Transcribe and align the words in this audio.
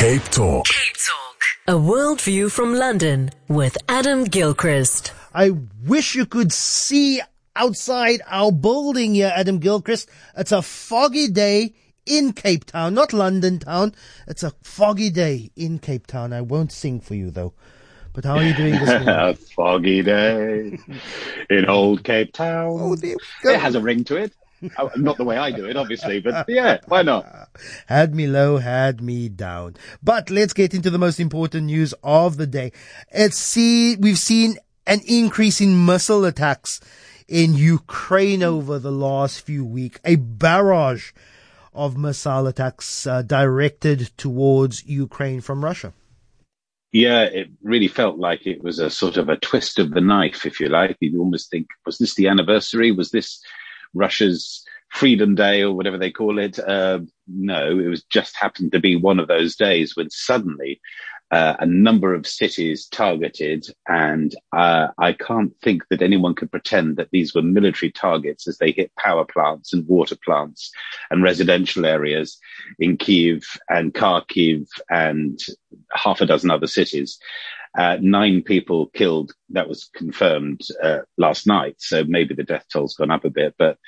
Cape 0.00 0.24
Talk. 0.30 0.64
Cape 0.64 0.96
Talk. 0.96 1.42
A 1.68 1.72
worldview 1.72 2.50
from 2.50 2.72
London 2.72 3.28
with 3.48 3.76
Adam 3.86 4.24
Gilchrist. 4.24 5.12
I 5.34 5.50
wish 5.86 6.14
you 6.14 6.24
could 6.24 6.54
see 6.54 7.20
outside 7.54 8.22
our 8.26 8.50
building 8.50 9.14
here, 9.16 9.30
Adam 9.36 9.58
Gilchrist. 9.58 10.08
It's 10.38 10.52
a 10.52 10.62
foggy 10.62 11.28
day 11.28 11.74
in 12.06 12.32
Cape 12.32 12.64
Town, 12.64 12.94
not 12.94 13.12
London 13.12 13.58
town. 13.58 13.94
It's 14.26 14.42
a 14.42 14.52
foggy 14.62 15.10
day 15.10 15.50
in 15.54 15.78
Cape 15.78 16.06
Town. 16.06 16.32
I 16.32 16.40
won't 16.40 16.72
sing 16.72 17.00
for 17.00 17.14
you 17.14 17.30
though. 17.30 17.52
But 18.14 18.24
how 18.24 18.36
are 18.36 18.42
you 18.42 18.54
doing 18.54 18.72
this 18.72 18.88
morning? 18.88 19.08
a 19.08 19.34
foggy 19.54 20.02
day 20.02 20.78
in 21.50 21.66
old 21.66 22.04
Cape 22.04 22.32
Town. 22.32 22.78
Oh, 22.80 22.96
there 22.96 23.10
we 23.10 23.44
go. 23.44 23.50
It 23.50 23.60
has 23.60 23.74
a 23.74 23.82
ring 23.82 24.04
to 24.04 24.16
it. 24.16 24.32
Oh, 24.78 24.90
Not 24.96 25.16
the 25.16 25.24
way 25.24 25.36
I 25.36 25.50
do 25.50 25.64
it, 25.66 25.76
obviously, 25.76 26.20
but 26.20 26.46
yeah, 26.48 26.78
why 26.86 27.02
not? 27.02 27.48
Had 27.86 28.14
me 28.14 28.26
low, 28.26 28.58
had 28.58 29.00
me 29.00 29.28
down. 29.28 29.76
But 30.02 30.30
let's 30.30 30.52
get 30.52 30.74
into 30.74 30.90
the 30.90 30.98
most 30.98 31.18
important 31.18 31.66
news 31.66 31.94
of 32.02 32.36
the 32.36 32.46
day. 32.46 32.72
It's 33.10 33.38
see, 33.38 33.96
we've 33.96 34.18
seen 34.18 34.56
an 34.86 35.00
increase 35.06 35.60
in 35.60 35.86
missile 35.86 36.24
attacks 36.24 36.80
in 37.28 37.54
Ukraine 37.54 38.42
over 38.42 38.78
the 38.78 38.92
last 38.92 39.40
few 39.40 39.64
weeks. 39.64 40.00
A 40.04 40.16
barrage 40.16 41.12
of 41.72 41.96
missile 41.96 42.46
attacks 42.46 43.06
uh, 43.06 43.22
directed 43.22 44.10
towards 44.16 44.84
Ukraine 44.84 45.40
from 45.40 45.64
Russia. 45.64 45.92
Yeah, 46.92 47.22
it 47.22 47.50
really 47.62 47.86
felt 47.86 48.18
like 48.18 48.46
it 48.46 48.64
was 48.64 48.80
a 48.80 48.90
sort 48.90 49.16
of 49.16 49.28
a 49.28 49.36
twist 49.36 49.78
of 49.78 49.92
the 49.92 50.00
knife, 50.00 50.44
if 50.44 50.58
you 50.58 50.68
like. 50.68 50.96
You 50.98 51.20
almost 51.20 51.48
think, 51.48 51.68
was 51.86 51.98
this 51.98 52.16
the 52.16 52.26
anniversary? 52.26 52.90
Was 52.90 53.12
this 53.12 53.40
Russia's 53.94 54.64
Freedom 54.90 55.34
Day 55.34 55.62
or 55.62 55.72
whatever 55.72 55.98
they 55.98 56.10
call 56.10 56.38
it? 56.38 56.58
Uh, 56.58 57.00
no, 57.28 57.78
it 57.78 57.86
was 57.86 58.02
just 58.04 58.36
happened 58.36 58.72
to 58.72 58.80
be 58.80 58.96
one 58.96 59.20
of 59.20 59.28
those 59.28 59.56
days 59.56 59.96
when 59.96 60.10
suddenly 60.10 60.80
uh, 61.30 61.54
a 61.60 61.66
number 61.66 62.12
of 62.12 62.26
cities 62.26 62.86
targeted, 62.86 63.64
and 63.88 64.34
uh, 64.52 64.88
I 64.98 65.12
can't 65.12 65.52
think 65.62 65.84
that 65.88 66.02
anyone 66.02 66.34
could 66.34 66.50
pretend 66.50 66.96
that 66.96 67.10
these 67.12 67.34
were 67.34 67.42
military 67.42 67.92
targets 67.92 68.48
as 68.48 68.58
they 68.58 68.72
hit 68.72 68.94
power 68.96 69.24
plants 69.24 69.72
and 69.72 69.86
water 69.86 70.16
plants 70.24 70.72
and 71.08 71.22
residential 71.22 71.86
areas 71.86 72.36
in 72.80 72.96
Kiev 72.96 73.44
and 73.68 73.94
Kharkiv 73.94 74.66
and 74.90 75.38
half 75.92 76.20
a 76.20 76.26
dozen 76.26 76.50
other 76.50 76.66
cities. 76.66 77.18
Uh, 77.76 77.96
nine 78.00 78.42
people 78.42 78.86
killed. 78.88 79.32
That 79.50 79.68
was 79.68 79.90
confirmed 79.94 80.60
uh, 80.82 81.00
last 81.16 81.46
night. 81.46 81.76
So 81.78 82.04
maybe 82.04 82.34
the 82.34 82.42
death 82.42 82.66
toll's 82.72 82.96
gone 82.96 83.10
up 83.10 83.24
a 83.24 83.30
bit, 83.30 83.54
but 83.58 83.78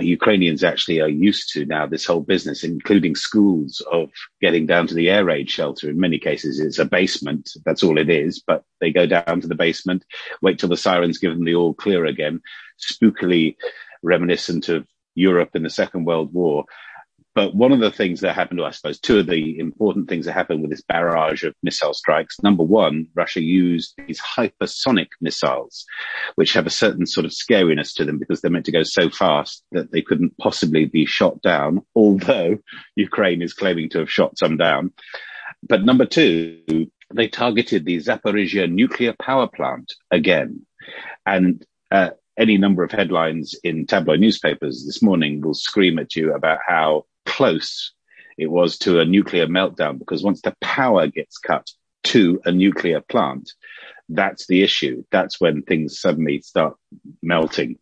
Ukrainians 0.00 0.64
actually 0.64 1.00
are 1.00 1.08
used 1.08 1.52
to 1.52 1.66
now 1.66 1.86
this 1.86 2.06
whole 2.06 2.20
business, 2.20 2.64
including 2.64 3.14
schools, 3.14 3.82
of 3.92 4.10
getting 4.40 4.66
down 4.66 4.86
to 4.86 4.94
the 4.94 5.10
air 5.10 5.24
raid 5.24 5.50
shelter. 5.50 5.90
In 5.90 6.00
many 6.00 6.18
cases, 6.18 6.58
it's 6.58 6.78
a 6.78 6.86
basement. 6.86 7.50
That's 7.64 7.82
all 7.82 7.98
it 7.98 8.08
is. 8.08 8.42
But 8.46 8.64
they 8.80 8.90
go 8.90 9.06
down 9.06 9.40
to 9.42 9.46
the 9.46 9.54
basement, 9.54 10.04
wait 10.40 10.58
till 10.58 10.70
the 10.70 10.76
sirens 10.76 11.18
give 11.18 11.34
them 11.34 11.44
the 11.44 11.54
all 11.54 11.74
clear 11.74 12.06
again, 12.06 12.40
spookily 12.80 13.56
reminiscent 14.02 14.68
of 14.70 14.86
Europe 15.14 15.50
in 15.54 15.62
the 15.62 15.70
Second 15.70 16.06
World 16.06 16.32
War. 16.32 16.64
But 17.34 17.54
one 17.54 17.72
of 17.72 17.80
the 17.80 17.90
things 17.90 18.20
that 18.20 18.34
happened, 18.34 18.60
or 18.60 18.66
I 18.66 18.72
suppose 18.72 19.00
two 19.00 19.18
of 19.18 19.26
the 19.26 19.58
important 19.58 20.08
things 20.08 20.26
that 20.26 20.32
happened 20.32 20.60
with 20.60 20.70
this 20.70 20.82
barrage 20.82 21.44
of 21.44 21.54
missile 21.62 21.94
strikes. 21.94 22.42
Number 22.42 22.62
one, 22.62 23.06
Russia 23.14 23.40
used 23.40 23.94
these 24.06 24.20
hypersonic 24.20 25.08
missiles, 25.20 25.86
which 26.34 26.52
have 26.52 26.66
a 26.66 26.70
certain 26.70 27.06
sort 27.06 27.24
of 27.24 27.32
scariness 27.32 27.94
to 27.94 28.04
them 28.04 28.18
because 28.18 28.40
they're 28.40 28.50
meant 28.50 28.66
to 28.66 28.72
go 28.72 28.82
so 28.82 29.08
fast 29.08 29.64
that 29.72 29.92
they 29.92 30.02
couldn't 30.02 30.36
possibly 30.36 30.84
be 30.84 31.06
shot 31.06 31.40
down, 31.40 31.80
although 31.94 32.58
Ukraine 32.96 33.40
is 33.40 33.54
claiming 33.54 33.88
to 33.90 34.00
have 34.00 34.10
shot 34.10 34.36
some 34.38 34.58
down. 34.58 34.92
But 35.66 35.84
number 35.84 36.04
two, 36.04 36.90
they 37.14 37.28
targeted 37.28 37.86
the 37.86 37.96
Zaporizhia 37.98 38.70
nuclear 38.70 39.14
power 39.18 39.46
plant 39.46 39.94
again. 40.10 40.66
And 41.24 41.64
uh, 41.90 42.10
any 42.38 42.58
number 42.58 42.82
of 42.82 42.90
headlines 42.90 43.54
in 43.62 43.86
tabloid 43.86 44.20
newspapers 44.20 44.84
this 44.84 45.02
morning 45.02 45.40
will 45.40 45.54
scream 45.54 45.98
at 45.98 46.16
you 46.16 46.34
about 46.34 46.58
how 46.66 47.04
close 47.26 47.92
it 48.38 48.50
was 48.50 48.78
to 48.78 49.00
a 49.00 49.04
nuclear 49.04 49.46
meltdown 49.46 49.98
because 49.98 50.22
once 50.22 50.40
the 50.42 50.54
power 50.60 51.06
gets 51.06 51.38
cut 51.38 51.70
to 52.04 52.40
a 52.44 52.52
nuclear 52.52 53.00
plant, 53.00 53.52
that's 54.08 54.46
the 54.46 54.62
issue. 54.62 55.04
That's 55.10 55.40
when 55.40 55.62
things 55.62 56.00
suddenly 56.00 56.40
start 56.40 56.76
melting. 57.22 57.78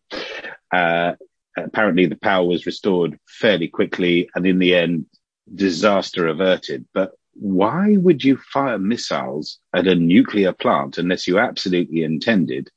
Uh, 0.71 1.13
apparently 1.57 2.05
the 2.05 2.15
power 2.15 2.45
was 2.45 2.65
restored 2.65 3.19
fairly 3.27 3.67
quickly 3.67 4.29
and 4.35 4.45
in 4.45 4.59
the 4.59 4.75
end, 4.75 5.05
disaster 5.53 6.27
averted. 6.27 6.85
But 6.93 7.11
why 7.33 7.97
would 7.97 8.23
you 8.23 8.37
fire 8.37 8.77
missiles 8.77 9.59
at 9.73 9.87
a 9.87 9.95
nuclear 9.95 10.53
plant 10.53 10.97
unless 10.97 11.27
you 11.27 11.39
absolutely 11.39 12.03
intended 12.03 12.69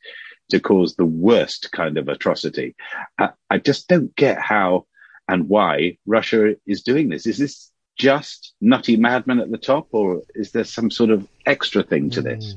to 0.51 0.61
cause 0.61 0.95
the 0.95 1.05
worst 1.05 1.71
kind 1.73 1.99
of 1.99 2.09
atrocity? 2.09 2.75
I, 3.19 3.31
I 3.51 3.59
just 3.59 3.89
don't 3.89 4.15
get 4.17 4.39
how 4.39 4.87
and 5.29 5.49
why 5.49 5.99
Russia 6.07 6.55
is 6.67 6.83
doing 6.83 7.09
this. 7.09 7.27
Is 7.27 7.39
this 7.39 7.71
just 7.97 8.55
nutty 8.61 8.97
madmen 8.97 9.41
at 9.41 9.51
the 9.51 9.59
top, 9.59 9.89
or 9.93 10.23
is 10.35 10.51
there 10.53 10.65
some 10.65 10.91
sort 10.91 11.11
of 11.11 11.29
extra 11.47 11.83
thing 11.83 12.11
to 12.11 12.21
this? 12.21 12.55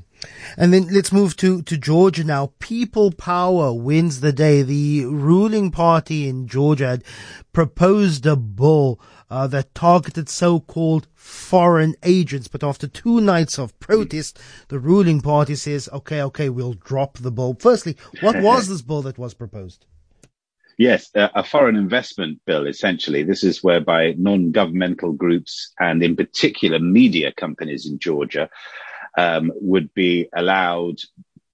And 0.58 0.74
then 0.74 0.88
let's 0.92 1.12
move 1.12 1.36
to, 1.38 1.62
to 1.62 1.78
Georgia 1.78 2.24
now. 2.24 2.54
People 2.60 3.12
power 3.12 3.72
wins 3.72 4.22
the 4.22 4.34
day. 4.34 4.64
The 4.64 5.06
ruling 5.06 5.70
party 5.70 6.28
in 6.28 6.48
Georgia 6.48 6.88
had 6.88 7.04
proposed 7.54 8.26
a 8.26 8.36
bill 8.36 9.00
uh, 9.30 9.46
that 9.48 9.76
targeted 9.76 10.28
so-called 10.28 11.08
foreign 11.14 11.96
agents. 12.02 12.48
But 12.48 12.64
after 12.64 12.88
two 12.88 13.22
nights 13.22 13.60
of 13.60 13.80
protest, 13.80 14.40
the 14.70 14.80
ruling 14.80 15.22
party 15.22 15.56
says, 15.56 15.88
okay, 15.94 16.22
okay, 16.24 16.50
we'll 16.50 16.74
drop 16.74 17.20
the 17.20 17.32
bill. 17.32 17.56
Firstly, 17.60 17.96
what 18.22 18.42
was 18.42 18.68
this 18.70 18.82
bill 18.82 19.04
that 19.04 19.20
was 19.20 19.36
proposed? 19.36 19.86
Yes, 20.78 21.10
a 21.16 21.44
foreign 21.44 21.76
investment 21.76 22.40
bill, 22.46 22.68
essentially. 22.68 23.24
This 23.24 23.44
is 23.44 23.64
whereby 23.64 24.14
non-governmental 24.16 25.14
groups 25.14 25.74
and 25.80 26.04
in 26.04 26.16
particular 26.16 26.78
media 26.78 27.34
companies 27.36 27.88
in 27.88 27.98
Georgia 27.98 28.48
um, 29.18 29.52
would 29.56 29.92
be 29.96 30.30
allowed 30.36 30.98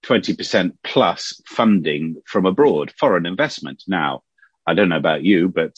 20% 0.05 0.73
plus 0.83 1.41
funding 1.47 2.21
from 2.25 2.45
abroad, 2.45 2.93
foreign 2.99 3.25
investment. 3.25 3.83
Now, 3.87 4.23
I 4.67 4.73
don't 4.73 4.89
know 4.89 4.97
about 4.97 5.23
you, 5.23 5.47
but 5.47 5.77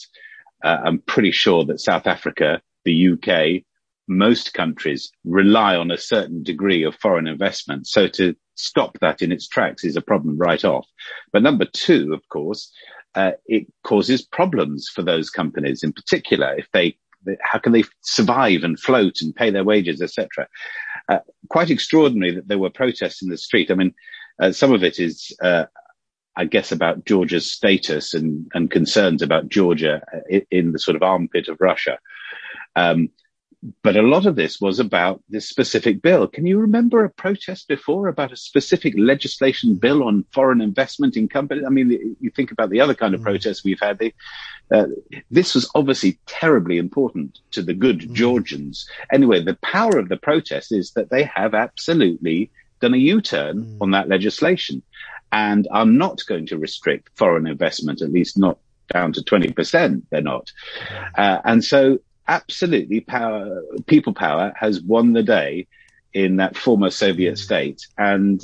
uh, 0.64 0.78
I'm 0.84 0.98
pretty 0.98 1.30
sure 1.30 1.64
that 1.66 1.80
South 1.80 2.08
Africa, 2.08 2.60
the 2.84 3.12
UK, 3.12 3.62
most 4.08 4.54
countries 4.54 5.12
rely 5.24 5.76
on 5.76 5.92
a 5.92 5.98
certain 5.98 6.42
degree 6.42 6.82
of 6.82 6.96
foreign 6.96 7.28
investment. 7.28 7.86
So 7.86 8.08
to 8.08 8.34
stop 8.56 8.98
that 9.00 9.22
in 9.22 9.30
its 9.30 9.46
tracks 9.46 9.84
is 9.84 9.96
a 9.96 10.00
problem 10.00 10.36
right 10.36 10.64
off. 10.64 10.86
But 11.32 11.42
number 11.42 11.64
two, 11.64 12.12
of 12.12 12.28
course, 12.28 12.72
uh, 13.16 13.32
it 13.46 13.66
causes 13.82 14.22
problems 14.22 14.88
for 14.94 15.02
those 15.02 15.30
companies 15.30 15.82
in 15.82 15.92
particular. 15.92 16.54
If 16.56 16.68
they 16.72 16.96
how 17.40 17.58
can 17.58 17.72
they 17.72 17.82
survive 18.02 18.62
and 18.62 18.78
float 18.78 19.20
and 19.20 19.34
pay 19.34 19.50
their 19.50 19.64
wages 19.64 20.00
etc 20.00 20.46
uh, 21.08 21.18
quite 21.50 21.70
extraordinary 21.70 22.32
that 22.32 22.46
there 22.46 22.58
were 22.58 22.70
protests 22.70 23.20
in 23.20 23.30
the 23.30 23.36
street. 23.36 23.70
I 23.70 23.74
mean 23.74 23.94
uh, 24.40 24.52
some 24.52 24.72
of 24.72 24.84
it 24.84 25.00
is 25.00 25.34
uh, 25.42 25.64
I 26.36 26.44
guess 26.44 26.70
about 26.70 27.04
Georgia's 27.04 27.50
status 27.50 28.14
and, 28.14 28.46
and 28.54 28.70
concerns 28.70 29.22
about 29.22 29.48
Georgia 29.48 30.02
in, 30.28 30.46
in 30.50 30.72
the 30.72 30.78
sort 30.78 30.94
of 30.94 31.02
armpit 31.02 31.48
of 31.48 31.56
Russia. 31.60 31.98
Um, 32.76 33.08
but 33.82 33.96
a 33.96 34.02
lot 34.02 34.26
of 34.26 34.36
this 34.36 34.60
was 34.60 34.78
about 34.78 35.22
this 35.28 35.48
specific 35.48 36.02
bill. 36.02 36.26
Can 36.28 36.46
you 36.46 36.58
remember 36.58 37.04
a 37.04 37.10
protest 37.10 37.68
before 37.68 38.08
about 38.08 38.32
a 38.32 38.36
specific 38.36 38.94
legislation 38.96 39.74
bill 39.74 40.04
on 40.04 40.24
foreign 40.32 40.60
investment 40.60 41.16
in 41.16 41.28
companies? 41.28 41.64
I 41.66 41.70
mean, 41.70 42.16
you 42.20 42.30
think 42.30 42.52
about 42.52 42.70
the 42.70 42.80
other 42.80 42.94
kind 42.94 43.14
of 43.14 43.22
protests 43.22 43.64
we've 43.64 43.80
had. 43.80 43.98
They, 43.98 44.14
uh, 44.70 44.86
this 45.30 45.54
was 45.54 45.70
obviously 45.74 46.18
terribly 46.26 46.78
important 46.78 47.40
to 47.52 47.62
the 47.62 47.74
good 47.74 48.14
Georgians. 48.14 48.88
Anyway, 49.12 49.42
the 49.42 49.58
power 49.62 49.98
of 49.98 50.08
the 50.08 50.16
protest 50.16 50.72
is 50.72 50.92
that 50.92 51.10
they 51.10 51.24
have 51.24 51.54
absolutely 51.54 52.50
done 52.80 52.94
a 52.94 52.98
U-turn 52.98 53.78
on 53.80 53.92
that 53.92 54.08
legislation 54.08 54.82
and 55.32 55.66
are 55.70 55.86
not 55.86 56.24
going 56.26 56.46
to 56.46 56.58
restrict 56.58 57.10
foreign 57.14 57.46
investment, 57.46 58.00
at 58.02 58.12
least 58.12 58.38
not 58.38 58.58
down 58.92 59.12
to 59.12 59.22
20%. 59.22 60.02
They're 60.10 60.22
not. 60.22 60.52
Uh, 61.16 61.38
and 61.44 61.64
so 61.64 61.98
absolutely 62.28 63.00
power, 63.00 63.62
people 63.86 64.12
power 64.12 64.52
has 64.56 64.80
won 64.80 65.12
the 65.12 65.22
day 65.22 65.66
in 66.12 66.36
that 66.36 66.56
former 66.56 66.90
Soviet 66.90 67.38
state. 67.38 67.86
And 67.98 68.42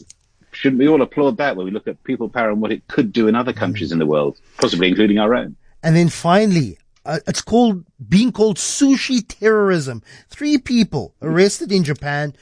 shouldn't 0.53 0.79
we 0.79 0.89
all 0.89 1.03
applaud 1.03 1.39
that 1.39 1.57
when 1.57 1.67
we 1.67 1.73
look 1.73 1.89
at 1.89 2.03
people 2.05 2.29
power 2.29 2.51
and 2.51 2.61
what 2.61 2.73
it 2.73 2.87
could 2.89 3.13
do 3.13 3.29
in 3.29 3.35
other 3.35 3.53
countries 3.53 3.93
in 3.93 3.99
the 3.99 4.07
world, 4.07 4.39
possibly 4.59 4.89
including 4.89 5.19
our 5.19 5.35
own? 5.35 5.57
And 5.83 5.97
then 5.97 6.09
finally, 6.09 6.79
uh, 7.05 7.19
it's 7.27 7.41
called 7.41 7.85
being 8.09 8.31
called 8.31 8.57
sushi 8.57 9.25
terrorism. 9.27 10.03
Three 10.29 10.59
people 10.59 11.15
arrested 11.21 11.73
in 11.73 11.83
Japan 11.83 12.35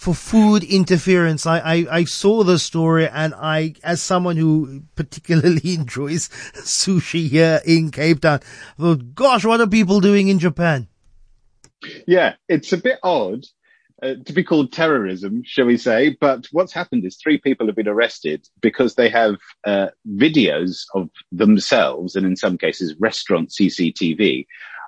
for 0.00 0.14
food 0.14 0.64
interference. 0.64 1.44
I, 1.44 1.58
I, 1.58 1.86
I 1.90 2.04
saw 2.04 2.42
the 2.42 2.58
story 2.58 3.06
and 3.06 3.34
I, 3.34 3.74
as 3.84 4.00
someone 4.00 4.38
who 4.38 4.84
particularly 4.94 5.74
enjoys 5.74 6.30
sushi 6.54 7.28
here 7.28 7.60
in 7.66 7.90
Cape 7.90 8.22
Town, 8.22 8.40
I 8.78 8.82
thought, 8.82 9.14
gosh, 9.14 9.44
what 9.44 9.60
are 9.60 9.66
people 9.66 10.00
doing 10.00 10.28
in 10.28 10.38
Japan? 10.38 10.88
Yeah, 12.06 12.36
it's 12.48 12.72
a 12.72 12.78
bit 12.78 12.98
odd 13.02 13.44
uh, 14.02 14.14
to 14.24 14.32
be 14.32 14.42
called 14.42 14.72
terrorism, 14.72 15.42
shall 15.44 15.66
we 15.66 15.76
say? 15.76 16.16
But 16.18 16.46
what's 16.50 16.72
happened 16.72 17.04
is 17.04 17.18
three 17.18 17.36
people 17.36 17.66
have 17.66 17.76
been 17.76 17.86
arrested 17.86 18.48
because 18.62 18.94
they 18.94 19.10
have 19.10 19.36
uh, 19.66 19.88
videos 20.08 20.84
of 20.94 21.10
themselves, 21.30 22.16
and 22.16 22.24
in 22.24 22.36
some 22.36 22.56
cases, 22.56 22.96
restaurant 22.98 23.50
CCTV 23.50 24.46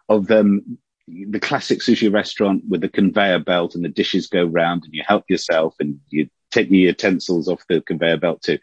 of 0.08 0.28
them. 0.28 0.78
The 1.08 1.40
classic 1.40 1.80
sushi 1.80 2.12
restaurant 2.12 2.62
with 2.68 2.80
the 2.80 2.88
conveyor 2.88 3.40
belt 3.40 3.74
and 3.74 3.84
the 3.84 3.88
dishes 3.88 4.28
go 4.28 4.44
round, 4.44 4.84
and 4.84 4.94
you 4.94 5.02
help 5.06 5.24
yourself 5.28 5.74
and 5.80 6.00
you 6.08 6.28
take 6.50 6.70
your 6.70 6.88
utensils 6.88 7.48
off 7.48 7.64
the 7.68 7.80
conveyor 7.80 8.18
belt 8.18 8.42
too. 8.42 8.58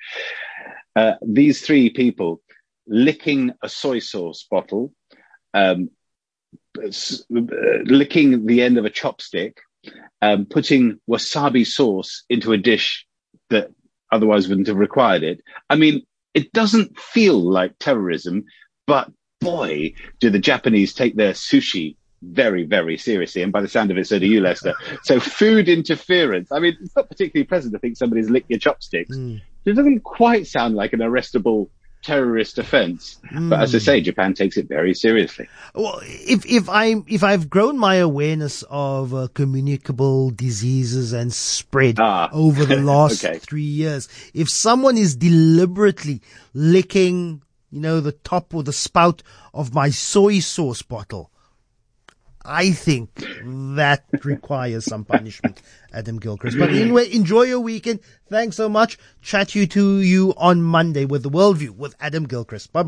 Uh, 0.95 1.13
these 1.21 1.61
three 1.61 1.89
people 1.89 2.41
licking 2.87 3.51
a 3.61 3.69
soy 3.69 3.99
sauce 3.99 4.45
bottle, 4.49 4.93
um, 5.53 5.89
licking 7.29 8.45
the 8.45 8.61
end 8.61 8.77
of 8.77 8.85
a 8.85 8.89
chopstick, 8.89 9.57
um, 10.21 10.45
putting 10.45 10.99
wasabi 11.09 11.65
sauce 11.65 12.23
into 12.29 12.53
a 12.53 12.57
dish 12.57 13.05
that 13.49 13.69
otherwise 14.11 14.47
wouldn't 14.47 14.67
have 14.67 14.77
required 14.77 15.23
it. 15.23 15.41
I 15.69 15.75
mean, 15.75 16.05
it 16.33 16.51
doesn't 16.51 16.99
feel 16.99 17.39
like 17.39 17.73
terrorism, 17.79 18.45
but 18.87 19.11
boy, 19.41 19.93
do 20.19 20.29
the 20.29 20.39
Japanese 20.39 20.93
take 20.93 21.15
their 21.15 21.33
sushi 21.33 21.95
very, 22.21 22.63
very 22.63 22.97
seriously. 22.97 23.41
And 23.41 23.51
by 23.51 23.61
the 23.61 23.67
sound 23.67 23.91
of 23.91 23.97
it, 23.97 24.07
so 24.07 24.19
do 24.19 24.27
you, 24.27 24.41
Lester. 24.41 24.73
So 25.03 25.19
food 25.19 25.69
interference. 25.69 26.51
I 26.51 26.59
mean, 26.59 26.77
it's 26.81 26.95
not 26.95 27.09
particularly 27.09 27.45
pleasant 27.45 27.73
to 27.73 27.79
think 27.79 27.97
somebody's 27.97 28.29
licked 28.29 28.49
your 28.49 28.59
chopsticks. 28.59 29.15
Mm. 29.15 29.41
It 29.65 29.73
doesn't 29.73 30.01
quite 30.01 30.47
sound 30.47 30.75
like 30.75 30.93
an 30.93 30.99
arrestable 30.99 31.69
terrorist 32.01 32.57
offense. 32.57 33.19
Mm. 33.31 33.49
But 33.49 33.61
as 33.61 33.75
I 33.75 33.79
say, 33.79 34.01
Japan 34.01 34.33
takes 34.33 34.57
it 34.57 34.67
very 34.67 34.93
seriously. 34.93 35.47
Well, 35.75 35.99
if 36.03 36.45
if 36.45 36.69
I 36.69 36.95
if 37.07 37.23
I've 37.23 37.49
grown 37.49 37.77
my 37.77 37.95
awareness 37.95 38.63
of 38.69 39.13
uh, 39.13 39.27
communicable 39.33 40.31
diseases 40.31 41.13
and 41.13 41.33
spread 41.33 41.99
ah. 41.99 42.29
over 42.31 42.65
the 42.65 42.77
last 42.81 43.23
okay. 43.23 43.39
three 43.39 43.61
years, 43.61 44.07
if 44.33 44.49
someone 44.49 44.97
is 44.97 45.15
deliberately 45.15 46.21
licking, 46.53 47.43
you 47.71 47.81
know, 47.81 47.99
the 47.99 48.13
top 48.13 48.53
or 48.53 48.63
the 48.63 48.73
spout 48.73 49.21
of 49.53 49.73
my 49.73 49.89
soy 49.89 50.39
sauce 50.39 50.81
bottle, 50.81 51.31
I 52.49 52.71
think 52.71 53.13
that 53.43 54.03
requires 54.23 54.83
some 54.85 55.05
punishment, 55.05 55.61
Adam 55.93 56.17
Gilchrist. 56.17 56.57
But 56.57 56.71
anyway, 56.71 57.13
enjoy 57.13 57.43
your 57.43 57.59
weekend. 57.59 57.99
Thanks 58.27 58.55
so 58.57 58.67
much. 58.67 58.97
Chat 59.21 59.53
you 59.53 59.67
to 59.67 59.99
you 59.99 60.33
on 60.35 60.63
Monday 60.63 61.05
with 61.05 61.21
the 61.21 61.29
Worldview 61.29 61.69
with 61.71 61.95
Adam 61.99 62.25
Gilchrist. 62.25 62.73
Bye 62.73 62.81
bye. 62.81 62.87